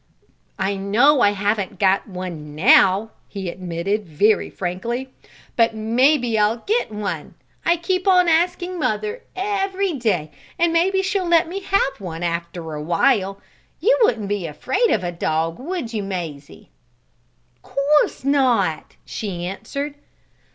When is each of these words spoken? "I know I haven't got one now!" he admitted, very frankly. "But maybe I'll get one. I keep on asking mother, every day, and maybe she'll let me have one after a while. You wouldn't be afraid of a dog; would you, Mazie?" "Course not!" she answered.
"I 0.57 0.77
know 0.77 1.21
I 1.21 1.33
haven't 1.33 1.77
got 1.77 2.07
one 2.07 2.55
now!" 2.55 3.11
he 3.27 3.49
admitted, 3.49 4.03
very 4.03 4.49
frankly. 4.49 5.13
"But 5.55 5.75
maybe 5.75 6.39
I'll 6.39 6.57
get 6.65 6.91
one. 6.91 7.35
I 7.63 7.77
keep 7.77 8.07
on 8.07 8.27
asking 8.27 8.79
mother, 8.79 9.21
every 9.35 9.93
day, 9.93 10.31
and 10.57 10.73
maybe 10.73 11.03
she'll 11.03 11.27
let 11.29 11.47
me 11.47 11.59
have 11.59 11.99
one 11.99 12.23
after 12.23 12.73
a 12.73 12.81
while. 12.81 13.41
You 13.79 13.95
wouldn't 14.01 14.27
be 14.27 14.47
afraid 14.47 14.89
of 14.89 15.03
a 15.03 15.11
dog; 15.11 15.59
would 15.59 15.93
you, 15.93 16.01
Mazie?" 16.01 16.71
"Course 17.61 18.23
not!" 18.23 18.95
she 19.05 19.45
answered. 19.45 19.93